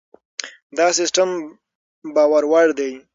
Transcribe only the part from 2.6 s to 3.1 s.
دی.